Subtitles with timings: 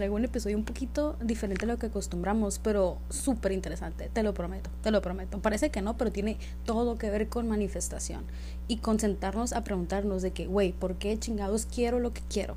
[0.00, 4.32] traigo un episodio un poquito diferente a lo que acostumbramos, pero súper interesante, te lo
[4.32, 5.40] prometo, te lo prometo.
[5.40, 8.24] Parece que no, pero tiene todo que ver con manifestación
[8.66, 12.54] y concentrarnos a preguntarnos de que, güey, ¿por qué chingados quiero lo que quiero?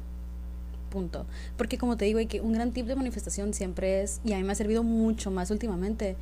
[0.89, 1.25] Punto.
[1.57, 4.43] Porque como te digo, que un gran tip de manifestación siempre es, y a mí
[4.45, 6.15] me ha servido mucho más últimamente,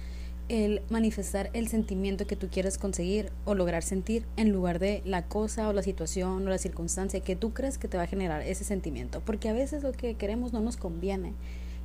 [0.52, 5.24] el manifestar el sentimiento que tú quieres conseguir o lograr sentir en lugar de la
[5.24, 8.41] cosa o la situación o la circunstancia que tú crees que te va a generar
[8.41, 9.22] ese sentimiento.
[9.22, 11.32] Porque a veces lo que queremos no nos conviene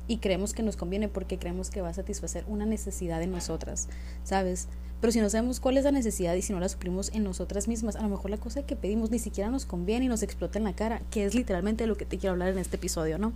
[0.07, 3.89] y creemos que nos conviene porque creemos que va a satisfacer una necesidad de nosotras,
[4.23, 4.67] ¿sabes?
[4.99, 7.67] Pero si no sabemos cuál es la necesidad y si no la suplimos en nosotras
[7.67, 10.57] mismas, a lo mejor la cosa que pedimos ni siquiera nos conviene y nos explota
[10.57, 13.33] en la cara, que es literalmente lo que te quiero hablar en este episodio, ¿no?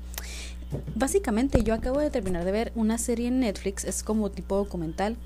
[0.95, 5.17] Básicamente yo acabo de terminar de ver una serie en Netflix, es como tipo documental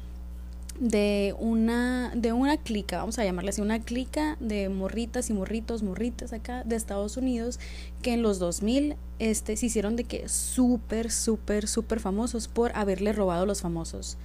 [0.79, 5.83] de una de una clica, vamos a llamarle así, una clica de morritas y morritos,
[5.83, 7.59] morritas acá de Estados Unidos
[8.01, 13.13] que en los 2000 este se hicieron de que súper súper súper famosos por haberle
[13.13, 14.17] robado a los famosos.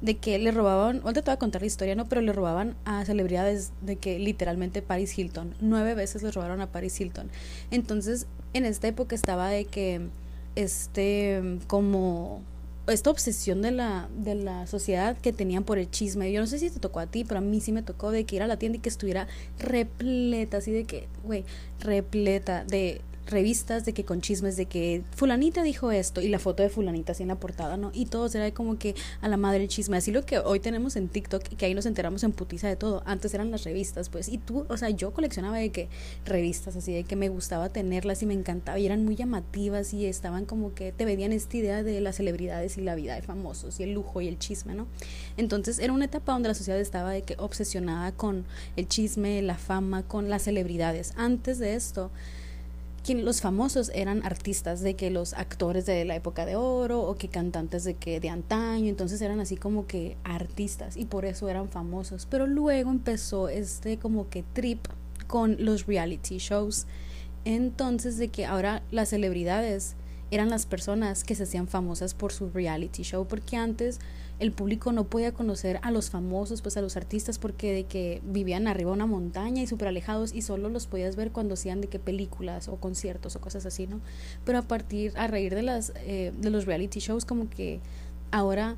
[0.00, 2.08] De que le robaban, ahorita te voy a contar la historia, ¿no?
[2.08, 6.68] Pero le robaban a celebridades de que literalmente Paris Hilton, nueve veces le robaron a
[6.68, 7.28] Paris Hilton.
[7.72, 10.02] Entonces, en esta época estaba de que
[10.54, 12.42] este como
[12.88, 16.32] esta obsesión de la, de la sociedad que tenían por el chisme.
[16.32, 18.24] Yo no sé si te tocó a ti, pero a mí sí me tocó de
[18.24, 21.44] que ir a la tienda y que estuviera repleta, así de que, güey,
[21.80, 26.62] repleta de revistas de que con chismes de que fulanita dijo esto y la foto
[26.62, 27.90] de fulanita así en la portada, ¿no?
[27.94, 30.96] Y todo era como que a la madre el chisme, así lo que hoy tenemos
[30.96, 33.02] en TikTok, que ahí nos enteramos en putiza de todo.
[33.06, 35.88] Antes eran las revistas, pues, y tú, o sea, yo coleccionaba de que
[36.24, 40.06] revistas así de que me gustaba tenerlas y me encantaba y eran muy llamativas y
[40.06, 43.78] estaban como que te veían esta idea de las celebridades y la vida de famosos
[43.80, 44.86] y el lujo y el chisme, ¿no?
[45.36, 48.44] Entonces era una etapa donde la sociedad estaba de que obsesionada con
[48.76, 51.12] el chisme, la fama, con las celebridades.
[51.16, 52.10] Antes de esto,
[53.14, 57.28] los famosos eran artistas de que los actores de la época de oro o que
[57.28, 61.68] cantantes de que de antaño entonces eran así como que artistas y por eso eran
[61.68, 62.26] famosos.
[62.30, 64.86] Pero luego empezó este como que trip
[65.26, 66.86] con los reality shows.
[67.44, 69.94] Entonces de que ahora las celebridades
[70.30, 73.98] eran las personas que se hacían famosas por su reality show porque antes
[74.38, 78.22] el público no podía conocer a los famosos, pues a los artistas, porque de que
[78.24, 81.80] vivían arriba de una montaña y súper alejados y solo los podías ver cuando hacían
[81.80, 84.00] de que películas o conciertos o cosas así, ¿no?
[84.44, 87.80] Pero a partir, a reír de, las, eh, de los reality shows, como que
[88.30, 88.76] ahora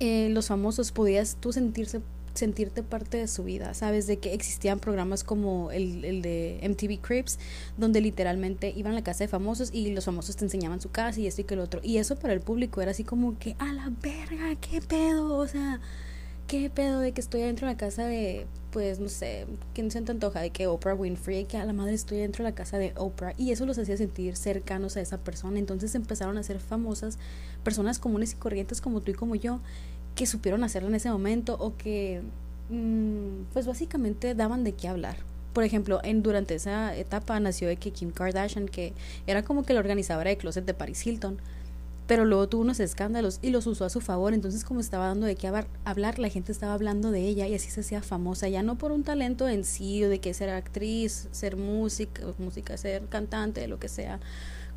[0.00, 2.02] eh, los famosos podías tú sentirse
[2.34, 4.06] sentirte parte de su vida, ¿sabes?
[4.06, 7.38] De que existían programas como el, el de MTV Cribs,
[7.76, 11.20] donde literalmente iban a la casa de famosos y los famosos te enseñaban su casa
[11.20, 11.80] y esto y que lo otro.
[11.82, 15.46] Y eso para el público era así como que, a la verga, qué pedo, o
[15.46, 15.80] sea,
[16.46, 20.02] qué pedo de que estoy adentro de la casa de, pues, no sé, quién se
[20.02, 22.78] te antoja, de que Oprah Winfrey, que a la madre estoy dentro de la casa
[22.78, 23.34] de Oprah.
[23.38, 25.58] Y eso los hacía sentir cercanos a esa persona.
[25.60, 27.18] Entonces empezaron a ser famosas
[27.62, 29.60] personas comunes y corrientes como tú y como yo
[30.14, 32.22] que supieron hacerlo en ese momento o que
[32.70, 35.16] mm, pues básicamente daban de qué hablar.
[35.52, 38.92] Por ejemplo, en durante esa etapa nació de que Kim Kardashian, que
[39.26, 41.38] era como que la organizadora de closet de Paris Hilton,
[42.06, 45.26] pero luego tuvo unos escándalos y los usó a su favor, entonces como estaba dando
[45.26, 48.62] de qué hablar, la gente estaba hablando de ella y así se hacía famosa, ya
[48.62, 53.06] no por un talento en sí, o de que ser actriz, ser música, música, ser
[53.06, 54.20] cantante, lo que sea,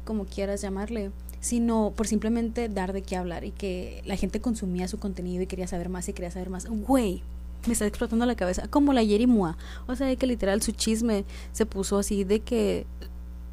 [0.08, 4.88] como quieras llamarle, sino por simplemente dar de qué hablar y que la gente consumía
[4.88, 6.66] su contenido y quería saber más y quería saber más.
[6.66, 7.22] Güey,
[7.66, 9.58] me está explotando la cabeza, como la Yerimua.
[9.86, 12.88] O sea, de que literal su chisme se puso así de que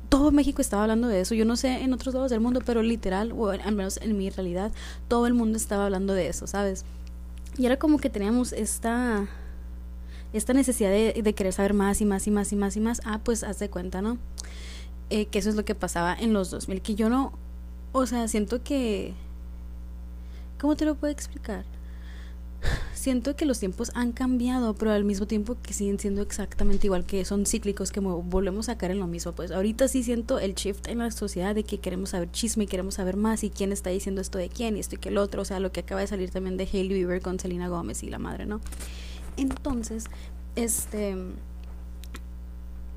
[0.09, 1.35] todo México estaba hablando de eso.
[1.35, 4.31] Yo no sé en otros lados del mundo, pero literal, o al menos en mi
[4.31, 4.71] realidad,
[5.09, 6.85] todo el mundo estaba hablando de eso, ¿sabes?
[7.59, 9.27] Y era como que teníamos esta
[10.33, 13.01] esta necesidad de, de querer saber más y más y más y más y más.
[13.05, 14.19] Ah, pues haz de cuenta, ¿no?
[15.11, 17.33] Eh, que eso es lo que pasaba en los 2000, que yo no
[17.95, 19.15] o sea, siento que...
[20.59, 21.65] ¿Cómo te lo puedo explicar?
[22.93, 27.07] Siento que los tiempos han cambiado, pero al mismo tiempo que siguen siendo exactamente igual,
[27.07, 29.31] que son cíclicos, que volvemos a caer en lo mismo.
[29.31, 32.67] Pues ahorita sí siento el shift en la sociedad de que queremos saber chisme y
[32.67, 35.19] queremos saber más y quién está diciendo esto de quién y esto y que el
[35.19, 35.43] otro.
[35.43, 38.11] O sea, lo que acaba de salir también de Hailey Bieber con Selena Gómez y
[38.11, 38.61] la madre, ¿no?
[39.37, 40.07] Entonces,
[40.57, 41.17] este...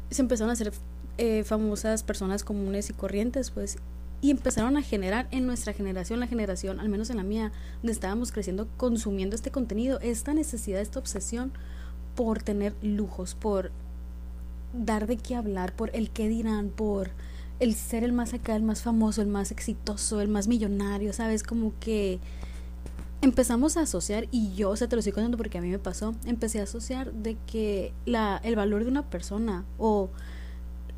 [0.10, 0.72] Se empezaron a hacer
[1.18, 3.78] eh, famosas personas comunes y corrientes, pues,
[4.22, 7.92] y empezaron a generar en nuestra generación, la generación, al menos en la mía, donde
[7.92, 11.52] estábamos creciendo consumiendo este contenido, esta necesidad, esta obsesión
[12.16, 13.72] por tener lujos, por
[14.74, 17.12] dar de qué hablar, por el qué dirán, por
[17.60, 21.44] el ser el más acá, el más famoso, el más exitoso, el más millonario, ¿sabes?
[21.44, 22.20] Como que
[23.22, 25.80] empezamos a asociar, y yo, o sea, te lo estoy contando porque a mí me
[25.80, 30.10] pasó, empecé a asociar de que la, el valor de una persona o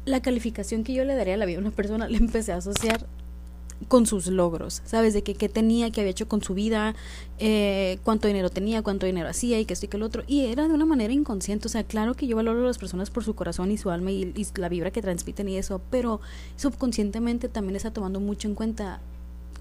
[0.09, 2.57] la calificación que yo le daría a la vida de una persona le empecé a
[2.57, 3.07] asociar
[3.87, 5.13] con sus logros, ¿sabes?
[5.13, 6.95] De que qué tenía, qué había hecho con su vida,
[7.37, 10.23] eh, cuánto dinero tenía, cuánto dinero hacía y que esto y que el otro.
[10.27, 13.09] Y era de una manera inconsciente, o sea, claro que yo valoro a las personas
[13.09, 16.19] por su corazón y su alma y, y la vibra que transmiten y eso, pero
[16.57, 18.99] subconscientemente también está tomando mucho en cuenta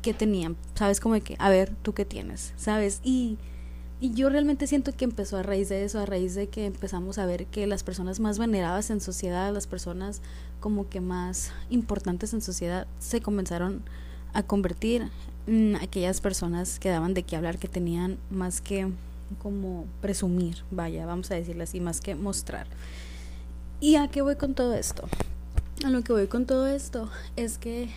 [0.03, 0.99] qué tenían, ¿sabes?
[0.99, 3.01] Como de que, a ver, tú qué tienes, ¿sabes?
[3.05, 3.39] Y
[4.01, 7.19] y yo realmente siento que empezó a raíz de eso, a raíz de que empezamos
[7.19, 10.23] a ver que las personas más veneradas en sociedad, las personas
[10.61, 13.83] como que más importantes en sociedad, se comenzaron
[14.35, 15.09] a convertir
[15.49, 18.89] en aquellas personas que daban de qué hablar, que tenían más que
[19.43, 22.67] como presumir, vaya, vamos a decirle así, más que mostrar.
[23.81, 25.09] ¿Y a qué voy con todo esto?
[25.85, 27.89] A lo que voy con todo esto es que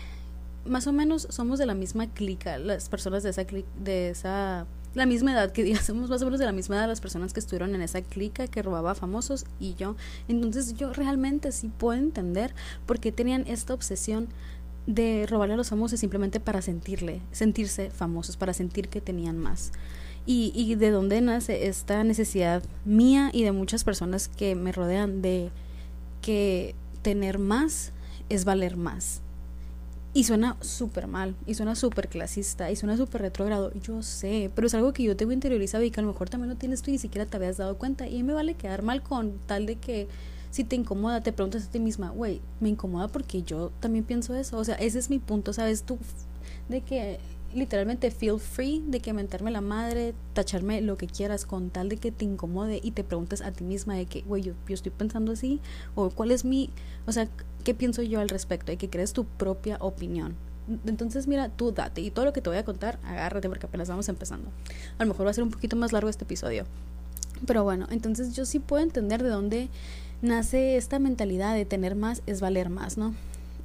[0.65, 3.45] más o menos somos de la misma clica, las personas de esa,
[3.79, 7.01] de esa la misma edad, que somos más o menos de la misma edad las
[7.01, 9.95] personas que estuvieron en esa clica que robaba famosos y yo.
[10.27, 12.53] Entonces yo realmente sí puedo entender
[12.85, 14.27] por qué tenían esta obsesión
[14.87, 19.71] de robarle a los famosos simplemente para sentirle, sentirse famosos, para sentir que tenían más.
[20.25, 25.21] Y, y de dónde nace esta necesidad mía y de muchas personas que me rodean
[25.21, 25.51] de
[26.21, 27.91] que tener más
[28.29, 29.21] es valer más.
[30.13, 34.67] Y suena súper mal, y suena súper clasista, y suena súper retrógrado, yo sé, pero
[34.67, 36.89] es algo que yo tengo interiorizado y que a lo mejor también no tienes tú
[36.89, 38.07] y ni siquiera te habías dado cuenta.
[38.07, 40.09] Y me vale quedar mal con tal de que
[40.49, 44.35] si te incomoda, te preguntas a ti misma, güey, me incomoda porque yo también pienso
[44.35, 44.57] eso.
[44.57, 45.83] O sea, ese es mi punto, ¿sabes?
[45.83, 45.97] Tú,
[46.67, 47.19] de que
[47.53, 51.97] literalmente feel free de que mentarme la madre, tacharme lo que quieras con tal de
[51.97, 54.91] que te incomode y te preguntes a ti misma de que, güey, yo, yo estoy
[54.91, 55.59] pensando así,
[55.95, 56.69] o cuál es mi,
[57.05, 57.27] o sea,
[57.61, 60.35] qué pienso yo al respecto, y que crees tu propia opinión.
[60.85, 63.89] Entonces, mira, tú date y todo lo que te voy a contar, agárrate porque apenas
[63.89, 64.49] vamos empezando.
[64.97, 66.65] A lo mejor va a ser un poquito más largo este episodio.
[67.45, 69.69] Pero bueno, entonces yo sí puedo entender de dónde
[70.21, 73.15] nace esta mentalidad de tener más es valer más, ¿no?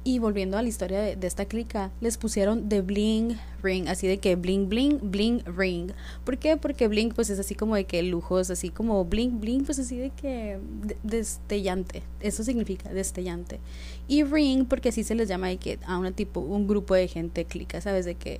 [0.07, 4.19] Y volviendo a la historia de, esta clica, les pusieron The Bling Ring, así de
[4.19, 5.91] que bling bling bling ring.
[6.23, 6.55] ¿Por qué?
[6.55, 9.97] Porque bling pues es así como de que lujos, así como bling bling pues así
[9.97, 10.59] de que
[11.03, 12.03] destellante.
[12.21, 13.59] Eso significa destellante.
[14.07, 17.09] Y ring porque así se les llama de que a una tipo un grupo de
[17.09, 18.05] gente clica, ¿sabes?
[18.05, 18.39] De que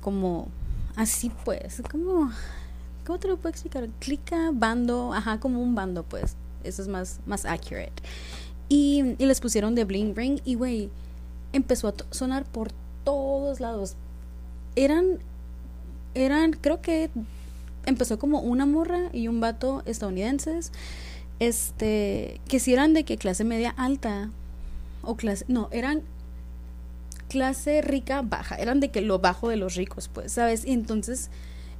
[0.00, 0.48] como
[0.96, 2.32] así pues, como
[3.06, 3.88] ¿cómo te lo puedo explicar?
[4.00, 6.34] Clica, bando, ajá, como un bando pues.
[6.64, 8.02] Eso es más más accurate.
[8.68, 10.90] Y, les pusieron de bling ring y, güey,
[11.52, 12.72] empezó a sonar por
[13.04, 13.96] todos lados.
[14.76, 15.18] Eran,
[16.14, 17.10] eran, creo que
[17.86, 20.72] empezó como una morra y un vato estadounidenses,
[21.40, 24.30] este, que si eran de que clase media alta,
[25.02, 26.02] o clase, no, eran
[27.28, 30.66] clase rica baja, eran de que lo bajo de los ricos, pues, ¿sabes?
[30.66, 31.30] Y entonces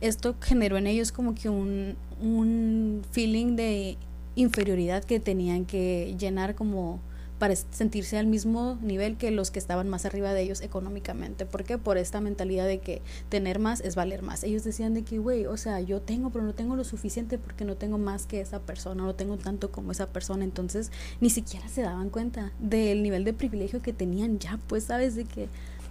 [0.01, 3.99] esto generó en ellos como que un, un feeling de
[4.39, 7.01] inferioridad que tenían que llenar como
[7.39, 11.47] para sentirse al mismo nivel que los que estaban más arriba de ellos económicamente.
[11.47, 11.79] ¿Por qué?
[11.79, 14.43] Por esta mentalidad de que tener más es valer más.
[14.43, 17.65] Ellos decían de que, güey, o sea, yo tengo, pero no tengo lo suficiente porque
[17.65, 20.45] no tengo más que esa persona, no tengo tanto como esa persona.
[20.45, 20.91] Entonces,
[21.21, 25.15] ni siquiera se daban cuenta del nivel de privilegio que tenían ya, pues, ¿sabes?
[25.15, 25.49] De que...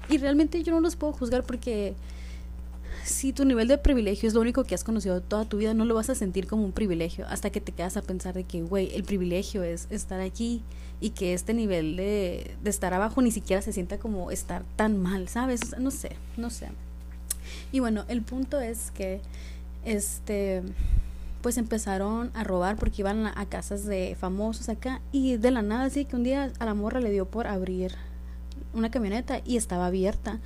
[0.09, 1.95] Y realmente yo no los puedo juzgar porque
[3.07, 5.85] si tu nivel de privilegio es lo único que has conocido toda tu vida, no
[5.85, 8.61] lo vas a sentir como un privilegio hasta que te quedas a pensar de que,
[8.61, 10.61] güey, el privilegio es estar aquí
[10.99, 15.01] y que este nivel de, de estar abajo ni siquiera se sienta como estar tan
[15.01, 15.77] mal, ¿sabes?
[15.79, 16.69] no sé, no sé.
[17.71, 19.21] Y bueno, el punto es que,
[19.85, 20.63] este,
[21.41, 25.61] pues empezaron a robar porque iban a, a casas de famosos acá y de la
[25.61, 27.93] nada, así que un día a la morra le dio por abrir
[28.73, 30.39] una camioneta y estaba abierta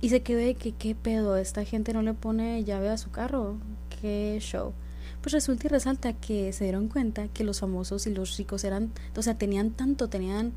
[0.00, 1.36] y se quedó de que, ¿qué pedo?
[1.36, 3.56] Esta gente no le pone llave a su carro.
[4.00, 4.72] ¿Qué show?
[5.20, 8.90] Pues resulta y resalta que se dieron cuenta que los famosos y los ricos eran,
[9.14, 10.54] o sea, tenían tanto, tenían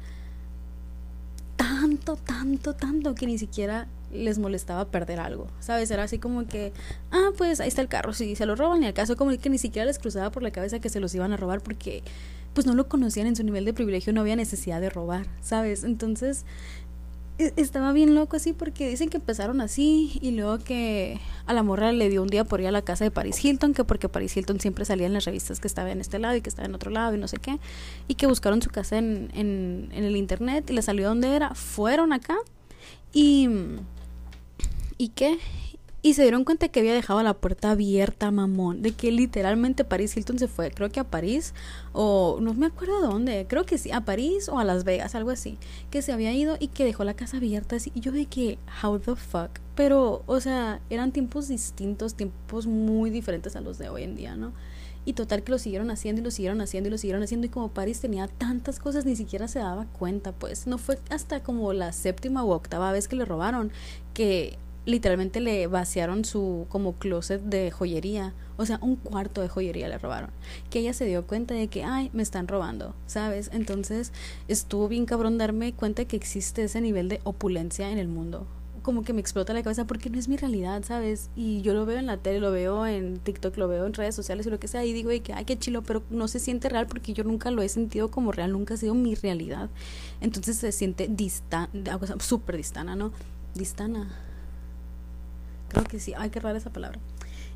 [1.57, 5.91] tanto, tanto, tanto que ni siquiera les molestaba perder algo, ¿sabes?
[5.91, 6.71] Era así como que,
[7.11, 9.49] ah, pues ahí está el carro, si se lo roban y al caso como que
[9.49, 12.03] ni siquiera les cruzaba por la cabeza que se los iban a robar porque
[12.53, 15.83] pues no lo conocían en su nivel de privilegio, no había necesidad de robar, ¿sabes?
[15.83, 16.45] Entonces,
[17.55, 21.91] estaba bien loco así porque dicen que empezaron así y luego que a la morra
[21.91, 24.37] le dio un día por ir a la casa de Paris Hilton, que porque Paris
[24.37, 26.75] Hilton siempre salía en las revistas que estaba en este lado y que estaba en
[26.75, 27.59] otro lado y no sé qué,
[28.07, 31.55] y que buscaron su casa en, en, en el internet y le salió donde era,
[31.55, 32.37] fueron acá
[33.11, 33.49] y...
[34.97, 35.37] ¿Y qué?
[36.05, 38.81] Y se dieron cuenta que había dejado la puerta abierta, mamón.
[38.81, 41.53] De que literalmente Paris Hilton se fue, creo que a París,
[41.93, 45.29] o no me acuerdo dónde, creo que sí, a París o a Las Vegas, algo
[45.29, 45.57] así.
[45.91, 47.89] Que se había ido y que dejó la casa abierta así.
[47.95, 49.59] Y yo de que, how the fuck.
[49.75, 54.35] Pero, o sea, eran tiempos distintos, tiempos muy diferentes a los de hoy en día,
[54.35, 54.51] ¿no?
[55.05, 57.47] Y total que lo siguieron haciendo y lo siguieron haciendo y lo siguieron haciendo.
[57.47, 60.67] Y como Paris tenía tantas cosas, ni siquiera se daba cuenta, pues.
[60.67, 63.71] No fue hasta como la séptima o octava vez que le robaron
[64.13, 68.33] que literalmente le vaciaron su como closet de joyería.
[68.57, 70.29] O sea, un cuarto de joyería le robaron.
[70.69, 73.49] Que ella se dio cuenta de que, ay, me están robando, ¿sabes?
[73.53, 74.11] Entonces
[74.47, 78.47] estuvo bien cabrón darme cuenta que existe ese nivel de opulencia en el mundo
[78.83, 81.29] como que me explota la cabeza porque no es mi realidad, ¿sabes?
[81.35, 84.13] Y yo lo veo en la tele, lo veo en TikTok, lo veo en redes
[84.13, 86.69] sociales y lo que sea, y digo, que, ay, qué chilo, pero no se siente
[86.69, 89.69] real porque yo nunca lo he sentido como real, nunca ha sido mi realidad.
[90.21, 91.69] Entonces se siente distana,
[92.19, 93.13] súper distana, ¿no?
[93.55, 94.32] Distana.
[95.73, 96.99] Creo que sí, ay, qué rara esa palabra.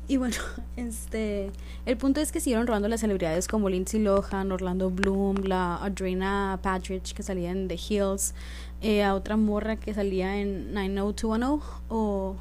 [0.08, 0.36] Y bueno,
[0.76, 1.52] este,
[1.86, 6.58] el punto es que siguieron robando las celebridades como Lindsay Lohan, Orlando Bloom, la Adriana
[6.60, 8.34] Patrick que salía en The Hills,
[8.80, 12.36] eh, a otra morra que salía en 90210 o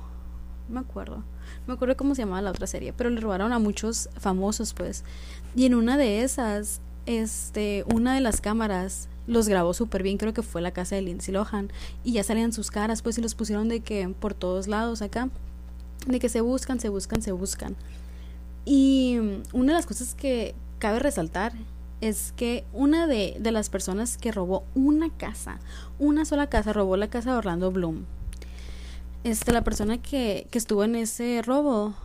[0.67, 1.17] no me acuerdo.
[1.17, 4.73] No me acuerdo cómo se llamaba la otra serie, pero le robaron a muchos famosos,
[4.73, 5.03] pues.
[5.55, 10.33] Y en una de esas, este, una de las cámaras los grabó súper bien, creo
[10.33, 11.69] que fue la casa de Lindsay Lohan,
[12.03, 15.29] y ya salían sus caras, pues, y los pusieron de que por todos lados acá
[16.11, 17.75] de que se buscan, se buscan, se buscan.
[18.65, 19.17] Y
[19.53, 21.53] una de las cosas que cabe resaltar
[22.01, 25.59] es que una de, de, las personas que robó una casa,
[25.99, 28.05] una sola casa, robó la casa de Orlando Bloom.
[29.23, 31.95] Este, la persona que, que estuvo en ese robo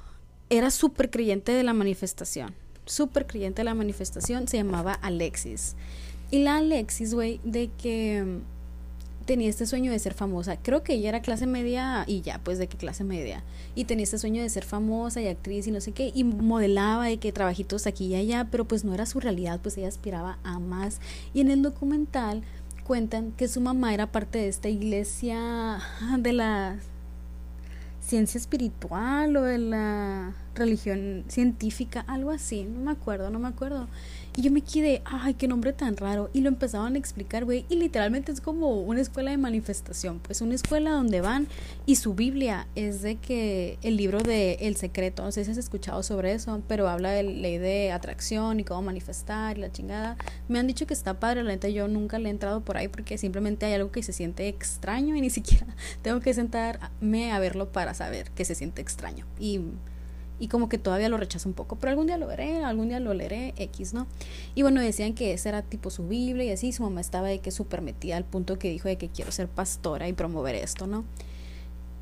[0.51, 2.55] era súper creyente de la manifestación.
[2.87, 5.77] Súper creyente de la manifestación, se llamaba Alexis.
[6.31, 8.41] Y la Alexis, güey, de que
[9.23, 10.57] tenía este sueño de ser famosa.
[10.57, 13.43] Creo que ella era clase media y ya, pues de qué clase media.
[13.75, 16.13] Y tenía este sueño de ser famosa y actriz y no sé qué.
[16.15, 19.79] Y modelaba y que trabajitos aquí y allá, pero pues no era su realidad, pues
[19.79, 21.01] ella aspiraba a más.
[21.35, 22.43] Y en el documental
[22.85, 25.81] cuentan que su mamá era parte de esta iglesia
[26.19, 26.79] de la
[28.01, 33.89] ciencia espiritual o de la religión científica, algo así, no me acuerdo, no me acuerdo.
[34.35, 36.31] Y yo me quedé, ay, qué nombre tan raro.
[36.33, 37.67] Y lo empezaban a explicar, güey.
[37.69, 40.21] Y literalmente es como una escuela de manifestación.
[40.21, 41.49] Pues una escuela donde van
[41.85, 45.59] y su Biblia es de que el libro de El Secreto, no sé si has
[45.59, 50.17] escuchado sobre eso, pero habla de ley de atracción y cómo manifestar y la chingada.
[50.49, 52.89] Me han dicho que está padre, la neta yo nunca le he entrado por ahí
[52.89, 55.67] porque simplemente hay algo que se siente extraño y ni siquiera
[56.03, 59.27] tengo que sentarme a verlo para saber que se siente extraño.
[59.39, 59.61] Y
[60.39, 63.01] y como que todavía lo rechazo un poco, pero algún día lo veré, algún día
[63.01, 64.07] lo leeré, X, ¿no?
[64.55, 67.39] Y bueno, decían que ese era tipo su Biblia y así, su mamá estaba de
[67.39, 70.87] que súper metida al punto que dijo de que quiero ser pastora y promover esto,
[70.87, 71.05] ¿no?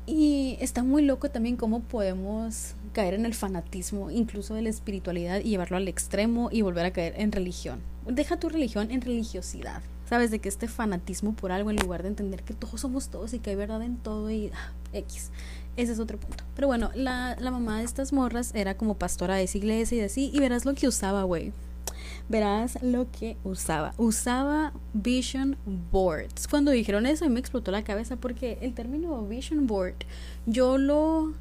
[0.07, 5.39] Y está muy loco también cómo podemos caer en el fanatismo, incluso de la espiritualidad,
[5.39, 7.79] y llevarlo al extremo y volver a caer en religión.
[8.07, 10.31] Deja tu religión en religiosidad, ¿sabes?
[10.31, 13.39] De que este fanatismo por algo en lugar de entender que todos somos todos y
[13.39, 15.29] que hay verdad en todo y ah, X.
[15.77, 16.43] Ese es otro punto.
[16.55, 20.01] Pero bueno, la, la mamá de estas morras era como pastora de esa iglesia y
[20.01, 20.31] así.
[20.33, 21.53] Y verás lo que usaba, güey.
[22.29, 23.93] Verás lo que usaba.
[23.97, 25.57] Usaba vision
[25.91, 26.47] boards.
[26.47, 29.95] Cuando dijeron eso, me explotó la cabeza porque el término vision board
[30.45, 31.33] yo lo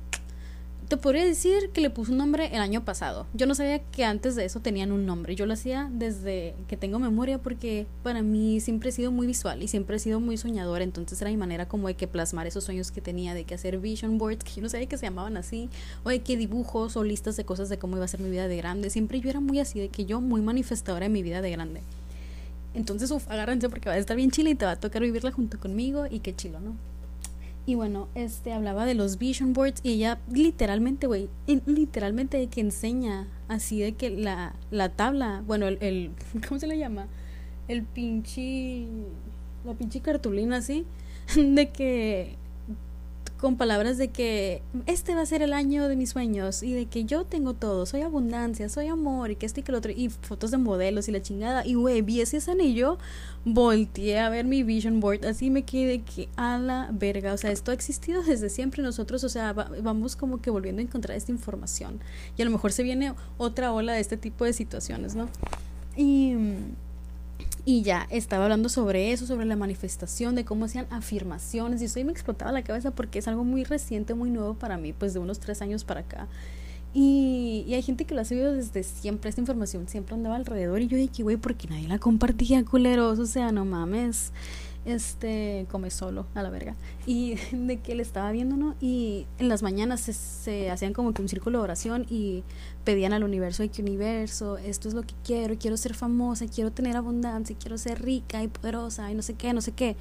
[0.91, 3.25] te podría decir que le puse un nombre el año pasado.
[3.33, 5.37] Yo no sabía que antes de eso tenían un nombre.
[5.37, 9.63] Yo lo hacía desde que tengo memoria porque para mí siempre he sido muy visual
[9.63, 10.83] y siempre he sido muy soñadora.
[10.83, 13.79] Entonces era mi manera como de que plasmar esos sueños que tenía, de que hacer
[13.79, 15.71] vision boards, que yo no sabía que se llamaban así,
[16.03, 18.49] o de que dibujos o listas de cosas de cómo iba a ser mi vida
[18.49, 18.91] de grande.
[18.91, 21.83] Siempre yo era muy así, de que yo muy manifestadora en mi vida de grande.
[22.75, 25.31] Entonces, uff, agárrense porque va a estar bien chila y te va a tocar vivirla
[25.31, 26.75] junto conmigo y qué chilo, ¿no?
[27.67, 31.29] Y bueno, este hablaba de los vision boards y ella literalmente, güey,
[31.67, 36.11] literalmente de que enseña así de que la, la tabla, bueno, el, el,
[36.49, 37.07] ¿cómo se le llama?
[37.69, 38.87] El pinche,
[39.65, 40.85] la pinche cartulina así,
[41.37, 42.37] de que
[43.41, 46.87] con palabras de que este va a ser el año de mis sueños y de
[46.87, 49.91] que yo tengo todo, soy abundancia, soy amor y que este y que lo otro,
[49.91, 51.67] y fotos de modelos y la chingada.
[51.67, 52.99] Y güey, vi ese anillo,
[53.45, 57.33] volteé a ver mi vision board, así me quedé que a la verga.
[57.33, 60.85] O sea, esto ha existido desde siempre nosotros, o sea, vamos como que volviendo a
[60.85, 61.99] encontrar esta información.
[62.37, 65.29] Y a lo mejor se viene otra ola de este tipo de situaciones, ¿no?
[65.97, 66.35] Y
[67.65, 71.83] y ya estaba hablando sobre eso, sobre la manifestación, de cómo hacían afirmaciones.
[71.83, 74.93] Y eso me explotaba la cabeza porque es algo muy reciente, muy nuevo para mí,
[74.93, 76.29] pues de unos tres años para acá.
[76.93, 80.81] Y, y hay gente que lo ha sabido desde siempre, esta información siempre andaba alrededor.
[80.83, 83.19] Y yo dije, güey, porque nadie la compartía, culeros.
[83.19, 84.33] O sea, no mames
[84.91, 86.77] este come solo a la verga.
[87.07, 91.13] Y de que él estaba viendo no y en las mañanas se, se, hacían como
[91.13, 92.45] que un círculo de oración y
[92.85, 96.73] pedían al universo de que universo esto es lo que quiero quiero ser famosa quiero
[96.73, 99.97] tener abundancia quiero ser rica y poderosa y no sé qué no sé qué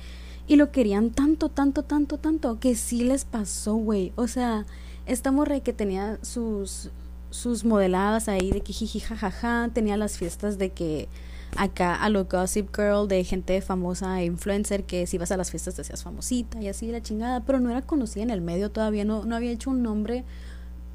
[0.48, 4.12] y lo querían tanto tanto tanto tanto que sí les pasó güey.
[4.16, 4.66] O sea
[5.06, 6.90] esta morra que tenía sus
[7.30, 11.08] sus modeladas ahí de que jiji jajaja, tenía las fiestas de que
[11.56, 15.52] acá a lo Gossip Girl de gente famosa e influencer que si vas a las
[15.52, 18.72] fiestas te hacías famosita y así la chingada, pero no era conocida en el medio
[18.72, 20.24] todavía, no, no había hecho un nombre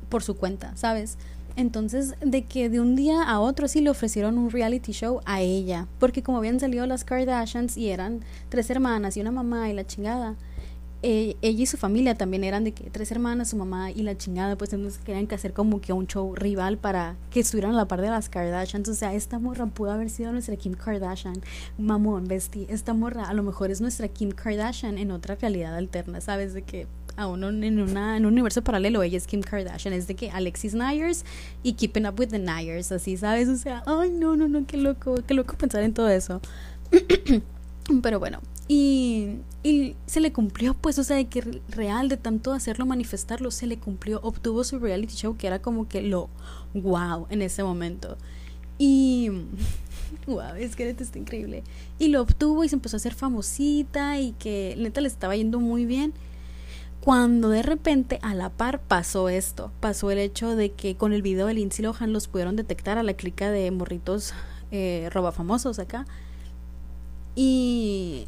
[0.09, 1.19] por su cuenta, ¿sabes?
[1.57, 5.41] Entonces, de que de un día a otro sí le ofrecieron un reality show a
[5.41, 9.73] ella, porque como habían salido las Kardashians y eran tres hermanas y una mamá y
[9.73, 10.35] la chingada,
[11.07, 14.17] eh, ella y su familia también eran de que tres hermanas, su mamá y la
[14.17, 17.77] chingada, pues entonces querían que hacer como que un show rival para que estuvieran a
[17.77, 18.89] la par de las Kardashians.
[18.89, 21.35] O sea, esta morra pudo haber sido nuestra Kim Kardashian.
[21.77, 26.23] Mamón, bestie, esta morra a lo mejor es nuestra Kim Kardashian en otra realidad alterna,
[26.23, 26.55] ¿sabes?
[26.55, 30.07] De que a uno en, una, en un universo paralelo ella es Kim Kardashian, es
[30.07, 31.27] de que Alexis Nyers
[31.63, 33.51] y Keeping Up with the Nyers, así, ¿sabes?
[33.51, 36.41] O sea, ay, no, no, no, qué loco, qué loco pensar en todo eso.
[38.03, 39.41] Pero bueno, y,
[40.07, 43.79] se le cumplió, pues, o sea, de que real, de tanto hacerlo, manifestarlo, se le
[43.79, 44.21] cumplió.
[44.23, 46.29] Obtuvo su reality show, que era como que lo
[46.75, 48.17] wow en ese momento.
[48.79, 49.31] Y
[50.27, 51.63] wow, es que neta está increíble.
[51.99, 55.61] Y lo obtuvo y se empezó a hacer famosita y que neta le estaba yendo
[55.61, 56.13] muy bien.
[57.01, 61.21] Cuando de repente a la par pasó esto, pasó el hecho de que con el
[61.21, 64.33] video de Lindsay Lohan los pudieron detectar a la clica de morritos
[64.71, 66.07] eh, roba famosos acá.
[67.37, 68.27] Y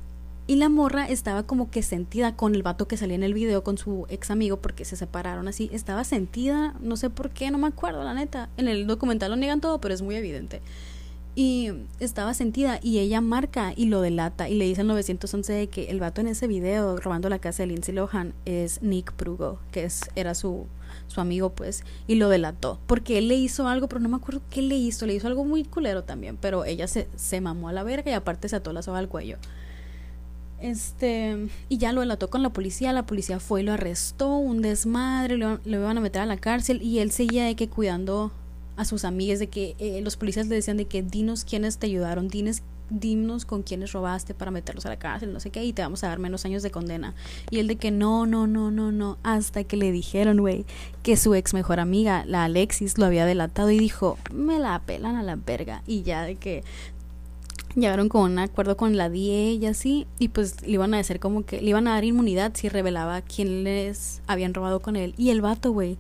[0.49, 3.65] y la morra estaba como que sentida con el vato que salía en el video
[3.65, 5.69] con su ex amigo porque se separaron así.
[5.73, 8.49] Estaba sentida, no sé por qué, no me acuerdo, la neta.
[8.57, 10.62] En el documental lo niegan todo, pero es muy evidente.
[11.35, 15.67] Y estaba sentida y ella marca y lo delata y le dice en 911 de
[15.67, 19.59] que el vato en ese video robando la casa de Lindsay Lohan es Nick Prugo,
[19.71, 20.67] que es, era su,
[21.09, 22.79] su amigo pues, y lo delató.
[22.87, 25.45] Porque él le hizo algo, pero no me acuerdo qué le hizo, le hizo algo
[25.45, 28.73] muy culero también, pero ella se, se mamó a la verga y aparte se ató
[28.73, 29.37] la soga al cuello.
[30.60, 34.62] Este, y ya lo delató con la policía, la policía fue y lo arrestó, un
[34.62, 38.32] desmadre, lo, iban a meter a la cárcel y él seguía de que cuidando
[38.76, 41.86] a sus amigas, de que eh, los policías le decían de que dinos quiénes te
[41.86, 45.73] ayudaron, dinos, dinos con quiénes robaste para meterlos a la cárcel, no sé qué, y
[45.73, 47.14] te vamos a dar menos años de condena.
[47.50, 50.64] Y él de que no, no, no, no, no, hasta que le dijeron, güey,
[51.02, 55.16] que su ex mejor amiga, la Alexis, lo había delatado y dijo, me la pelan
[55.16, 55.82] a la verga.
[55.86, 56.64] Y ya de que
[57.76, 61.21] llegaron con un acuerdo con la DIE y así, y pues le iban a decir
[61.21, 65.15] como que le iban a dar inmunidad si revelaba quién les habían robado con él.
[65.17, 65.99] Y el vato, güey,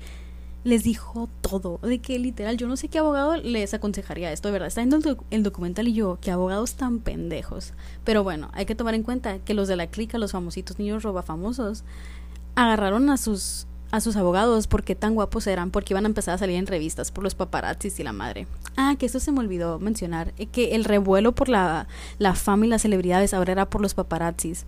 [0.64, 4.52] les dijo todo, de que literal, yo no sé qué abogado les aconsejaría esto, de
[4.52, 4.66] verdad.
[4.68, 7.72] Está viendo el, documental y yo, que abogados tan pendejos.
[8.02, 11.04] Pero bueno, hay que tomar en cuenta que los de la clica, los famositos niños
[11.04, 11.84] roba famosos,
[12.56, 16.38] agarraron a sus a sus abogados porque tan guapos eran, porque iban a empezar a
[16.38, 18.46] salir en revistas por los paparazzis y la madre.
[18.76, 21.86] Ah, que eso se me olvidó mencionar, eh, que el revuelo por la,
[22.18, 24.66] la fama y las celebridades ahora era por los paparazzis,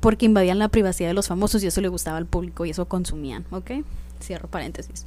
[0.00, 2.86] porque invadían la privacidad de los famosos y eso le gustaba al público y eso
[2.86, 3.70] consumían, ¿ok?
[4.20, 5.06] Cierro paréntesis.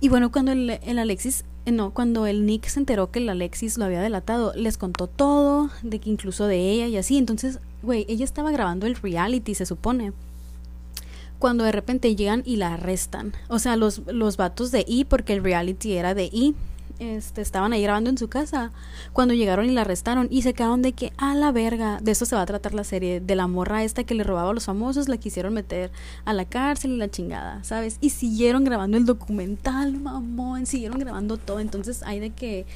[0.00, 3.28] Y bueno, cuando el, el Alexis, eh, no, cuando el Nick se enteró que el
[3.28, 7.60] Alexis lo había delatado, les contó todo, de que incluso de ella y así, entonces,
[7.82, 10.12] güey, ella estaba grabando el reality, se supone
[11.42, 13.32] cuando de repente llegan y la arrestan.
[13.48, 16.54] O sea, los, los vatos de I, porque el reality era de I,
[17.00, 18.70] este, estaban ahí grabando en su casa
[19.12, 22.26] cuando llegaron y la arrestaron y se quedaron de que a la verga, de eso
[22.26, 24.66] se va a tratar la serie, de la morra esta que le robaba a los
[24.66, 25.90] famosos, la quisieron meter
[26.24, 27.98] a la cárcel y la chingada, ¿sabes?
[28.00, 32.66] Y siguieron grabando el documental, mamón, siguieron grabando todo, entonces hay de que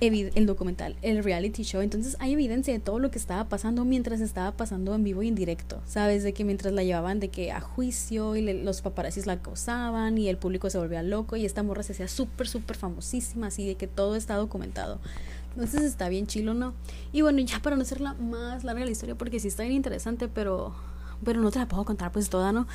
[0.00, 1.80] el documental, el reality show.
[1.80, 5.28] Entonces hay evidencia de todo lo que estaba pasando mientras estaba pasando en vivo y
[5.28, 5.80] en directo.
[5.86, 6.22] ¿Sabes?
[6.22, 10.28] De que mientras la llevaban de que a juicio y los paparazzis la acosaban y
[10.28, 13.76] el público se volvía loco y esta morra se hacía súper, súper famosísima, así de
[13.76, 15.00] que todo está documentado.
[15.54, 16.74] Entonces está bien chilo, ¿no?
[17.12, 20.28] Y bueno, ya para no hacerla más larga la historia, porque sí está bien interesante,
[20.28, 20.74] pero,
[21.24, 22.66] pero no te la puedo contar pues toda, ¿no?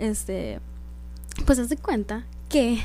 [0.00, 0.58] Este,
[1.46, 2.80] pues haz de cuenta que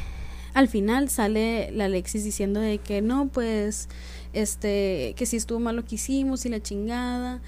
[0.53, 3.89] al final sale la Alexis diciendo de que no, pues,
[4.33, 7.41] este, que si estuvo mal lo que hicimos y la chingada.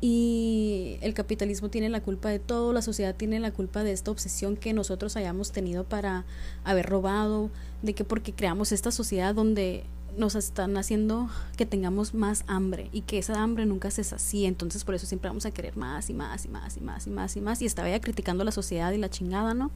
[0.00, 4.10] Y el capitalismo tiene la culpa de todo, la sociedad tiene la culpa de esta
[4.10, 6.26] obsesión que nosotros hayamos tenido para
[6.64, 7.50] haber robado,
[7.82, 9.84] de que porque creamos esta sociedad donde
[10.16, 14.84] nos están haciendo que tengamos más hambre y que esa hambre nunca se sacía, entonces
[14.84, 17.36] por eso siempre vamos a querer más y más y más y más y más
[17.36, 19.70] y más y estaba ya criticando la sociedad y la chingada, ¿no?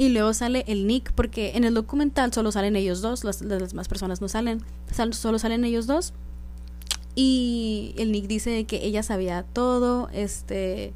[0.00, 3.68] Y luego sale el Nick, porque en el documental solo salen ellos dos, las, las
[3.68, 4.62] demás personas no salen,
[5.10, 6.14] solo salen ellos dos.
[7.14, 10.94] Y el Nick dice que ella sabía todo, este...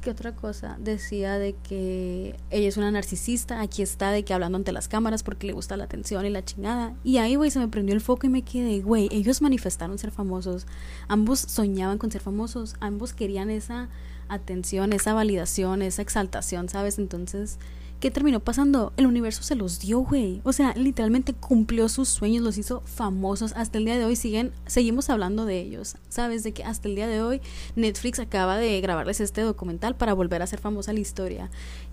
[0.00, 0.76] ¿Qué otra cosa?
[0.80, 5.22] Decía de que ella es una narcisista, aquí está de que hablando ante las cámaras
[5.22, 6.96] porque le gusta la atención y la chingada.
[7.04, 10.10] Y ahí, güey, se me prendió el foco y me quedé, güey, ellos manifestaron ser
[10.10, 10.66] famosos,
[11.06, 13.88] ambos soñaban con ser famosos, ambos querían esa
[14.28, 16.98] atención, esa validación, esa exaltación, ¿sabes?
[16.98, 17.58] Entonces,
[18.00, 18.92] ¿qué terminó pasando?
[18.96, 20.40] El universo se los dio, güey.
[20.44, 23.52] O sea, literalmente cumplió sus sueños, los hizo famosos.
[23.56, 25.96] Hasta el día de hoy siguen, seguimos hablando de ellos.
[26.08, 26.42] ¿Sabes?
[26.42, 27.40] De que hasta el día de hoy
[27.76, 31.50] Netflix acaba de grabarles este documental para volver a hacer famosa la historia.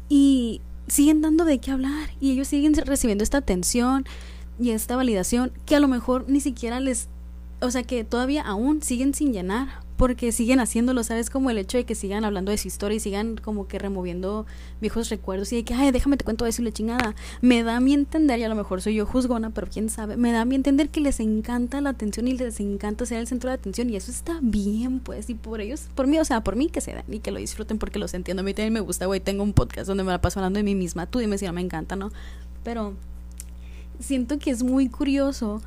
[0.09, 2.09] Y siguen dando de qué hablar.
[2.19, 4.05] Y ellos siguen recibiendo esta atención
[4.59, 7.09] y esta validación que a lo mejor ni siquiera les...
[7.61, 11.29] O sea, que todavía aún siguen sin llenar porque siguen haciéndolo, ¿sabes?
[11.29, 14.45] Como el hecho de que sigan hablando de su historia y sigan como que removiendo
[14.81, 17.15] viejos recuerdos y de que, ay, déjame te cuento eso y la chingada.
[17.41, 20.17] Me da a mi entender, y a lo mejor soy yo juzgona, pero quién sabe,
[20.17, 23.27] me da a mi entender que les encanta la atención y les encanta ser el
[23.27, 26.43] centro de atención y eso está bien, pues, y por ellos, por mí, o sea,
[26.43, 28.41] por mí que se dan y que lo disfruten porque los entiendo.
[28.41, 30.63] A mí también me gusta, güey, tengo un podcast donde me la paso hablando de
[30.63, 32.11] mí misma, tú dime si no me encanta, ¿no?
[32.63, 32.93] Pero
[33.99, 35.61] siento que es muy curioso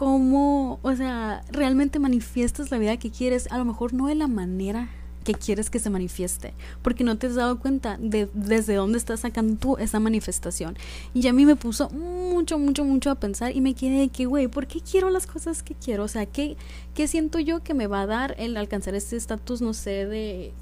[0.00, 4.28] cómo, o sea, realmente manifiestas la vida que quieres, a lo mejor no de la
[4.28, 4.88] manera
[5.24, 9.20] que quieres que se manifieste, porque no te has dado cuenta de desde dónde estás
[9.20, 10.78] sacando tú esa manifestación.
[11.12, 14.24] Y a mí me puso mucho, mucho, mucho a pensar y me quedé de que,
[14.24, 16.04] güey, ¿por qué quiero las cosas que quiero?
[16.04, 16.56] O sea, ¿qué,
[16.94, 20.54] ¿qué siento yo que me va a dar el alcanzar este estatus, no sé, de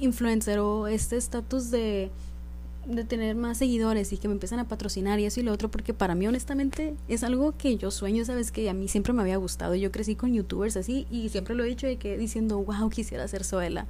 [0.00, 2.10] influencer o este estatus de
[2.94, 5.70] de tener más seguidores y que me empiezan a patrocinar y eso y lo otro,
[5.70, 9.22] porque para mí honestamente es algo que yo sueño, sabes que a mí siempre me
[9.22, 9.74] había gustado.
[9.74, 13.26] Yo crecí con youtubers así y siempre lo he dicho de que diciendo, wow, quisiera
[13.28, 13.86] ser Zoela.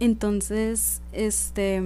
[0.00, 1.82] Entonces, este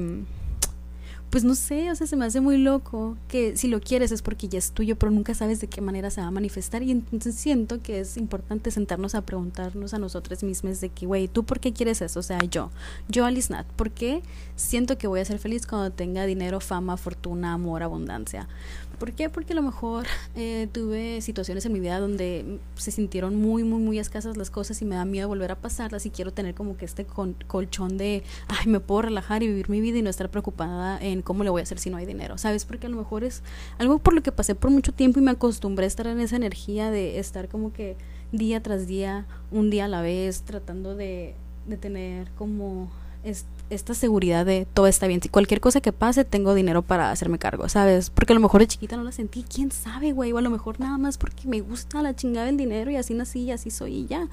[1.30, 4.20] pues no sé, o sea, se me hace muy loco que si lo quieres es
[4.20, 6.82] porque ya es tuyo, pero nunca sabes de qué manera se va a manifestar.
[6.82, 11.28] Y entonces siento que es importante sentarnos a preguntarnos a nosotros mismos de que, güey,
[11.28, 12.18] ¿tú por qué quieres eso?
[12.18, 12.70] O sea, yo,
[13.08, 14.22] yo Alice Nat, ¿por qué
[14.56, 18.48] siento que voy a ser feliz cuando tenga dinero, fama, fortuna, amor, abundancia?
[19.00, 19.30] ¿Por qué?
[19.30, 23.80] Porque a lo mejor eh, tuve situaciones en mi vida donde se sintieron muy, muy,
[23.80, 26.76] muy escasas las cosas y me da miedo volver a pasarlas y quiero tener como
[26.76, 30.30] que este colchón de, ay, me puedo relajar y vivir mi vida y no estar
[30.30, 32.64] preocupada en cómo le voy a hacer si no hay dinero, ¿sabes?
[32.64, 33.42] Porque a lo mejor es
[33.78, 36.36] algo por lo que pasé por mucho tiempo y me acostumbré a estar en esa
[36.36, 37.96] energía de estar como que
[38.32, 41.34] día tras día, un día a la vez, tratando de,
[41.66, 42.90] de tener como
[43.70, 45.22] esta seguridad de todo está bien.
[45.22, 48.10] Si cualquier cosa que pase, tengo dinero para hacerme cargo, ¿sabes?
[48.10, 49.44] Porque a lo mejor de chiquita no la sentí.
[49.44, 50.32] ¿Quién sabe, güey?
[50.32, 53.14] O a lo mejor nada más porque me gusta la chingada del dinero y así
[53.14, 54.28] nací y así soy y ya.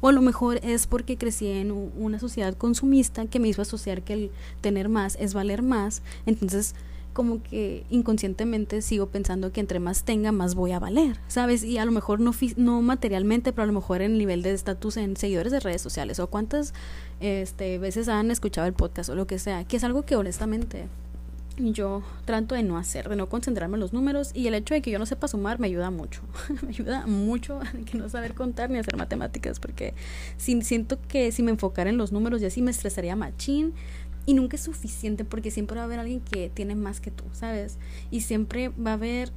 [0.00, 4.02] O a lo mejor es porque crecí en una sociedad consumista que me hizo asociar
[4.02, 4.30] que el
[4.60, 6.02] tener más es valer más.
[6.26, 6.74] Entonces
[7.16, 11.64] como que inconscientemente sigo pensando que entre más tenga, más voy a valer, ¿sabes?
[11.64, 14.52] Y a lo mejor no, no materialmente, pero a lo mejor en el nivel de
[14.52, 16.74] estatus en seguidores de redes sociales o cuántas
[17.20, 20.88] este, veces han escuchado el podcast o lo que sea, que es algo que honestamente
[21.58, 24.82] yo trato de no hacer, de no concentrarme en los números y el hecho de
[24.82, 26.22] que yo no sepa sumar me ayuda mucho,
[26.62, 29.94] me ayuda mucho que no saber contar ni hacer matemáticas porque
[30.36, 33.74] si, siento que si me enfocara en los números y así me estresaría machín,
[34.28, 37.22] y nunca es suficiente porque siempre va a haber alguien que tiene más que tú,
[37.32, 37.78] ¿sabes?
[38.10, 39.30] Y siempre va a haber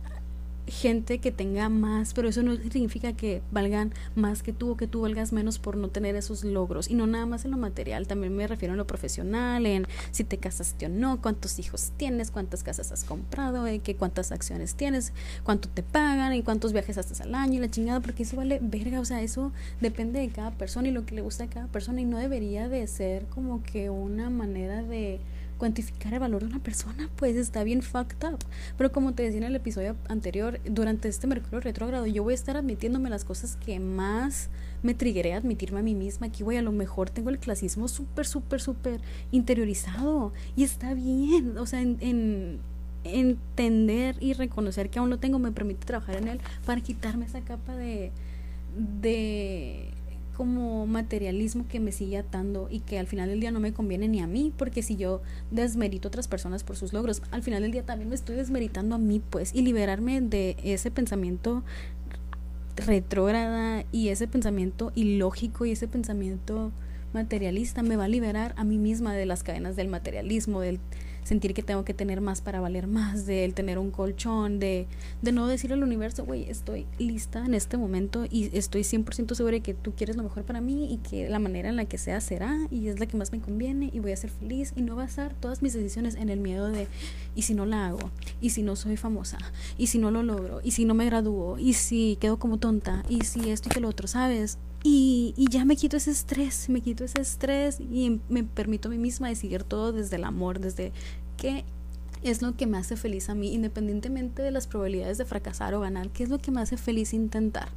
[0.69, 4.87] gente que tenga más, pero eso no significa que valgan más que tú o que
[4.87, 6.89] tú valgas menos por no tener esos logros.
[6.89, 10.23] Y no nada más en lo material, también me refiero en lo profesional, en si
[10.23, 14.75] te casaste o no, cuántos hijos tienes, cuántas casas has comprado, eh, que cuántas acciones
[14.75, 18.35] tienes, cuánto te pagan y cuántos viajes haces al año y la chingada, porque eso
[18.35, 19.51] vale verga, o sea, eso
[19.81, 22.69] depende de cada persona y lo que le gusta a cada persona y no debería
[22.69, 25.19] de ser como que una manera de
[25.59, 28.39] cuantificar el valor de una persona, pues está bien fucked up.
[28.77, 32.35] Pero como te decía en el episodio anterior, durante este Mercurio retrógrado, yo voy a
[32.35, 34.49] estar admitiéndome las cosas que más
[34.81, 36.27] me trigueré a admitirme a mí misma.
[36.27, 40.33] Aquí voy, a lo mejor tengo el clasismo súper, súper, súper interiorizado.
[40.55, 42.59] Y está bien, o sea, en,
[43.03, 47.39] entender y reconocer que aún lo tengo me permite trabajar en él para quitarme esa
[47.41, 48.11] capa de
[48.77, 49.93] de
[50.39, 54.07] como materialismo que me sigue atando y que al final del día no me conviene
[54.07, 55.21] ni a mí, porque si yo
[55.51, 58.95] desmerito a otras personas por sus logros, al final del día también me estoy desmeritando
[58.95, 61.61] a mí, pues, y liberarme de ese pensamiento
[62.77, 66.71] retrógrada y ese pensamiento ilógico y ese pensamiento
[67.11, 70.79] materialista me va a liberar a mí misma de las cadenas del materialismo, del
[71.29, 74.87] sentir que tengo que tener más para valer más, de el tener un colchón, de,
[75.21, 79.53] de no decir al universo, güey, estoy lista en este momento y estoy 100% segura
[79.53, 81.99] de que tú quieres lo mejor para mí y que la manera en la que
[81.99, 84.81] sea será y es la que más me conviene y voy a ser feliz y
[84.81, 86.87] no basar todas mis decisiones en el miedo de,
[87.35, 88.09] ¿y si no la hago?
[88.41, 89.37] ¿Y si no soy famosa?
[89.77, 90.61] ¿Y si no lo logro?
[90.63, 91.59] ¿Y si no me gradúo?
[91.59, 93.03] ¿Y si quedo como tonta?
[93.07, 94.07] ¿Y si esto y que lo otro?
[94.07, 94.57] ¿Sabes?
[94.81, 98.91] Y, y, ya me quito ese estrés, me quito ese estrés y me permito a
[98.91, 100.93] mí misma decidir todo desde el amor, desde
[101.35, 101.65] qué
[102.23, 105.81] es lo que me hace feliz a mí, independientemente de las probabilidades de fracasar o
[105.81, 107.69] ganar, qué es lo que me hace feliz intentar.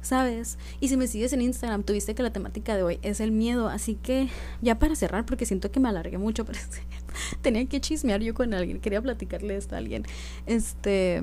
[0.00, 0.58] ¿sabes?
[0.80, 3.68] Y si me sigues en Instagram, tuviste que la temática de hoy es el miedo,
[3.68, 4.28] así que
[4.62, 6.58] ya para cerrar, porque siento que me alargué mucho, pero
[7.42, 10.04] tenía que chismear yo con alguien, quería platicarle esto a alguien.
[10.46, 11.22] Este,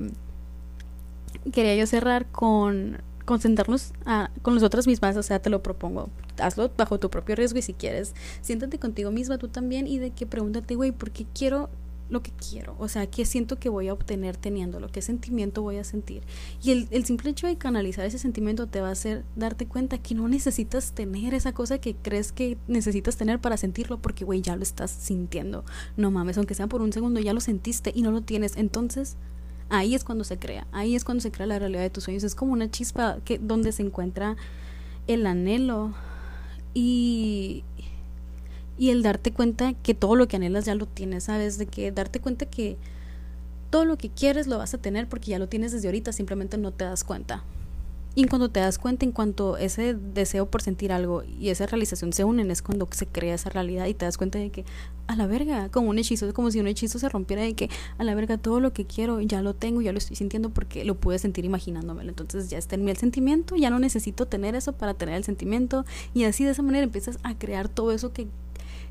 [1.52, 6.08] quería yo cerrar con concentrarnos a, con nosotras mismas, o sea, te lo propongo,
[6.38, 10.12] hazlo bajo tu propio riesgo y si quieres, siéntate contigo misma tú también y de
[10.12, 11.68] que pregúntate, güey, ¿por qué quiero
[12.08, 15.78] lo que quiero, o sea, qué siento que voy a obtener teniéndolo, qué sentimiento voy
[15.78, 16.22] a sentir.
[16.62, 19.98] Y el, el, simple hecho de canalizar ese sentimiento te va a hacer darte cuenta
[19.98, 24.40] que no necesitas tener esa cosa que crees que necesitas tener para sentirlo, porque, güey,
[24.40, 25.64] ya lo estás sintiendo.
[25.96, 28.56] No mames, aunque sea por un segundo, ya lo sentiste y no lo tienes.
[28.56, 29.16] Entonces,
[29.68, 32.24] ahí es cuando se crea, ahí es cuando se crea la realidad de tus sueños.
[32.24, 34.36] Es como una chispa que, donde se encuentra
[35.06, 35.94] el anhelo
[36.74, 37.64] y
[38.78, 41.58] y el darte cuenta que todo lo que anhelas ya lo tienes, ¿sabes?
[41.58, 42.76] De que darte cuenta que
[43.70, 46.58] todo lo que quieres lo vas a tener porque ya lo tienes desde ahorita, simplemente
[46.58, 47.42] no te das cuenta.
[48.18, 52.14] Y cuando te das cuenta, en cuanto ese deseo por sentir algo y esa realización
[52.14, 54.64] se unen, es cuando se crea esa realidad y te das cuenta de que,
[55.06, 57.68] a la verga, como un hechizo, es como si un hechizo se rompiera de que,
[57.98, 60.86] a la verga, todo lo que quiero ya lo tengo, ya lo estoy sintiendo porque
[60.86, 62.08] lo pude sentir imaginándomelo.
[62.08, 65.24] Entonces ya está en mí el sentimiento, ya no necesito tener eso para tener el
[65.24, 65.84] sentimiento.
[66.14, 68.28] Y así de esa manera empiezas a crear todo eso que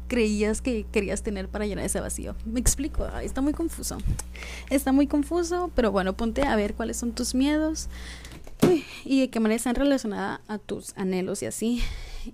[0.07, 2.35] creías que querías tener para llenar ese vacío.
[2.45, 3.97] Me explico, está muy confuso.
[4.69, 7.89] Está muy confuso, pero bueno, ponte a ver cuáles son tus miedos
[9.03, 11.81] y de qué manera están relacionadas a tus anhelos y así.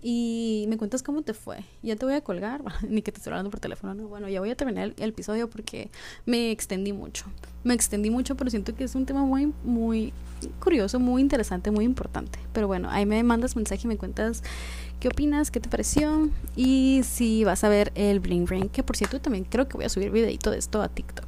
[0.01, 1.65] Y me cuentas cómo te fue.
[1.82, 3.93] Ya te voy a colgar, ni que te estoy hablando por teléfono.
[3.93, 5.89] No, bueno, ya voy a terminar el, episodio porque
[6.25, 7.25] me extendí mucho.
[7.63, 10.13] Me extendí mucho, pero siento que es un tema muy, muy
[10.60, 12.39] curioso, muy interesante, muy importante.
[12.54, 14.43] Pero bueno, ahí me mandas mensaje y me cuentas
[14.99, 18.95] qué opinas, qué te pareció y si vas a ver el Bling Ring, que por
[18.95, 21.27] cierto también creo que voy a subir videito de esto a TikTok.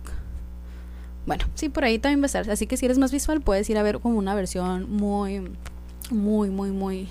[1.26, 2.50] Bueno, sí, por ahí también va a estar.
[2.50, 5.42] Así que si eres más visual, puedes ir a ver como una versión muy,
[6.12, 7.08] muy, muy, muy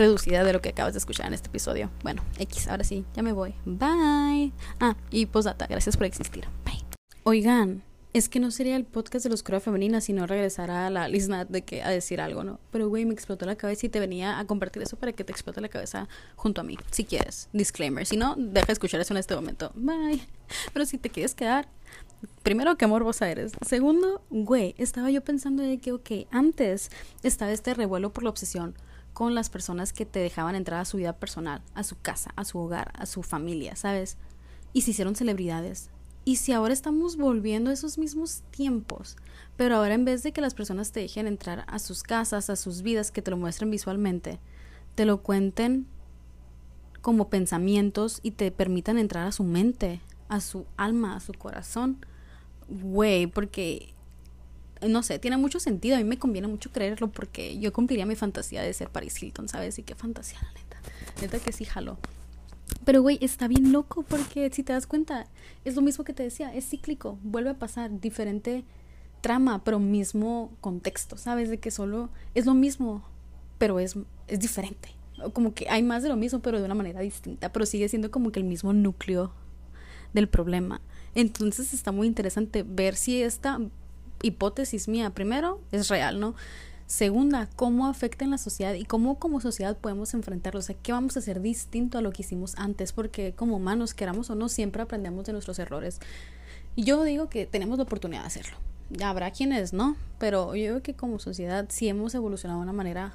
[0.00, 1.90] reducida de lo que acabas de escuchar en este episodio.
[2.02, 3.54] Bueno, X, ahora sí, ya me voy.
[3.66, 4.52] Bye.
[4.80, 6.46] Ah, y posdata, gracias por existir.
[6.64, 6.82] Bye.
[7.22, 7.82] Oigan,
[8.14, 11.06] es que no sería el podcast de los oscura femenina si no regresara a la
[11.06, 12.60] lista de que a decir algo, ¿no?
[12.72, 15.32] Pero güey, me explotó la cabeza y te venía a compartir eso para que te
[15.32, 17.50] explote la cabeza junto a mí, si quieres.
[17.52, 19.70] Disclaimer, si no, deja de escuchar eso en este momento.
[19.74, 20.22] Bye.
[20.72, 21.68] Pero si te quieres quedar,
[22.42, 23.52] primero, qué morbosa eres.
[23.66, 26.90] Segundo, güey, estaba yo pensando de que, ok, antes
[27.22, 28.74] estaba este revuelo por la obsesión
[29.20, 32.46] con las personas que te dejaban entrar a su vida personal, a su casa, a
[32.46, 34.16] su hogar, a su familia, ¿sabes?
[34.72, 35.90] Y se hicieron celebridades
[36.24, 39.18] y si ahora estamos volviendo a esos mismos tiempos,
[39.58, 42.56] pero ahora en vez de que las personas te dejen entrar a sus casas, a
[42.56, 44.40] sus vidas, que te lo muestren visualmente,
[44.94, 45.86] te lo cuenten
[47.02, 52.06] como pensamientos y te permitan entrar a su mente, a su alma, a su corazón.
[52.70, 53.92] Güey, porque
[54.88, 55.96] no sé, tiene mucho sentido.
[55.96, 59.48] A mí me conviene mucho creerlo porque yo cumpliría mi fantasía de ser Paris Hilton,
[59.48, 59.78] ¿sabes?
[59.78, 60.76] Y qué fantasía, la neta.
[61.20, 61.98] Neta que sí, jalo.
[62.84, 65.26] Pero, güey, está bien loco porque si te das cuenta,
[65.64, 68.64] es lo mismo que te decía, es cíclico, vuelve a pasar, diferente
[69.20, 71.50] trama, pero mismo contexto, ¿sabes?
[71.50, 73.04] De que solo es lo mismo,
[73.58, 73.96] pero es,
[74.28, 74.90] es diferente.
[75.34, 78.10] Como que hay más de lo mismo, pero de una manera distinta, pero sigue siendo
[78.10, 79.32] como que el mismo núcleo
[80.14, 80.80] del problema.
[81.14, 83.60] Entonces está muy interesante ver si esta
[84.22, 86.34] hipótesis mía, primero, es real, ¿no?
[86.86, 90.58] Segunda, cómo afecta en la sociedad y cómo como sociedad podemos enfrentarlo.
[90.58, 93.94] O sea, qué vamos a hacer distinto a lo que hicimos antes, porque como humanos,
[93.94, 96.00] queramos o no, siempre aprendemos de nuestros errores.
[96.74, 98.56] Y yo digo que tenemos la oportunidad de hacerlo.
[99.04, 103.14] Habrá quienes no, pero yo veo que como sociedad sí hemos evolucionado de una manera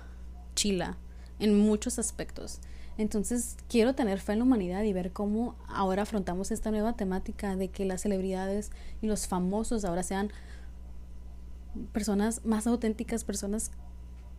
[0.55, 0.97] chila
[1.39, 2.61] en muchos aspectos.
[2.97, 7.57] Entonces quiero tener fe en la humanidad y ver cómo ahora afrontamos esta nueva temática
[7.57, 10.31] de que las celebridades y los famosos ahora sean
[11.91, 13.71] personas más auténticas, personas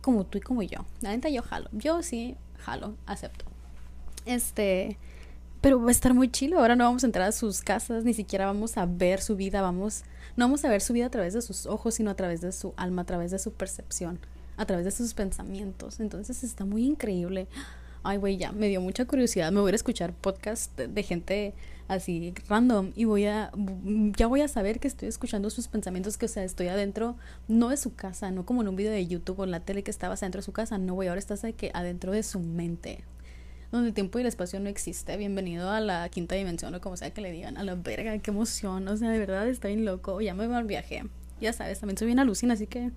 [0.01, 0.85] como tú y como yo.
[1.01, 1.69] La neta yo jalo.
[1.71, 3.45] Yo sí jalo, acepto.
[4.25, 4.97] Este,
[5.61, 6.59] pero va a estar muy chilo.
[6.59, 9.61] Ahora no vamos a entrar a sus casas, ni siquiera vamos a ver su vida,
[9.61, 10.03] vamos
[10.37, 12.51] no vamos a ver su vida a través de sus ojos, sino a través de
[12.51, 14.19] su alma, a través de su percepción,
[14.55, 15.99] a través de sus pensamientos.
[15.99, 17.47] Entonces está muy increíble.
[18.03, 19.51] Ay, güey, ya me dio mucha curiosidad.
[19.51, 21.53] Me voy a escuchar podcast de gente
[21.87, 23.51] así random y voy a
[24.17, 27.15] ya voy a saber que estoy escuchando sus pensamientos que o sea estoy adentro
[27.47, 29.83] no de su casa no como en un video de YouTube o en la tele
[29.83, 32.39] que estabas adentro de su casa no voy ahora estás de que adentro de su
[32.39, 33.03] mente
[33.71, 36.97] donde el tiempo y el espacio no existe bienvenido a la quinta dimensión o como
[36.97, 39.85] sea que le digan a la verga qué emoción o sea de verdad está bien
[39.85, 41.03] loco ya me voy al viaje
[41.39, 42.91] ya sabes también soy bien alucina así que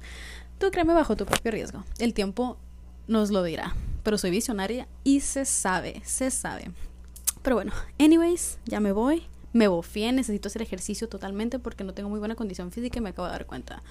[0.58, 2.58] tú créeme bajo tu propio riesgo el tiempo
[3.06, 6.72] nos lo dirá pero soy visionaria y se sabe se sabe
[7.42, 9.24] pero bueno, anyways, ya me voy.
[9.52, 13.10] me bofié, necesito hacer ejercicio totalmente porque no tengo muy buena condición física y me
[13.10, 13.82] acabo de dar cuenta,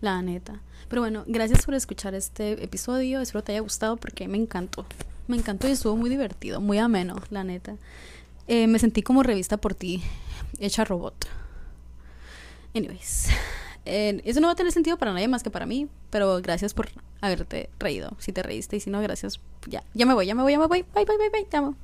[0.00, 0.60] la neta.
[0.88, 4.86] Pero bueno, gracias por escuchar este episodio, espero te haya gustado porque me encantó,
[5.26, 7.76] me encantó y estuvo muy divertido, muy ameno, la neta.
[8.46, 10.02] Eh, me sentí como revista por ti,
[10.58, 11.26] hecha robot.
[12.74, 13.28] Anyways,
[13.84, 16.74] eh, eso no va a tener sentido para nadie más que para mí, pero gracias
[16.74, 16.88] por
[17.20, 20.42] haberte reído, si te reíste y si no, gracias, ya, ya me voy, ya me
[20.42, 21.76] voy, ya me voy, bye, bye, bye, bye, te amo.